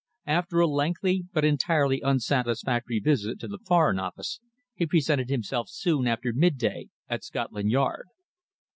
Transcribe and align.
After 0.25 0.59
a 0.59 0.65
lengthy 0.67 1.25
but 1.31 1.45
entirely 1.45 2.01
unsatisfactory 2.01 2.97
visit 2.97 3.39
to 3.39 3.47
the 3.47 3.59
Foreign 3.67 3.99
Office, 3.99 4.39
he 4.73 4.87
presented 4.87 5.29
himself 5.29 5.69
soon 5.69 6.07
after 6.07 6.33
midday 6.33 6.87
at 7.07 7.23
Scotland 7.23 7.69
Yard. 7.69 8.07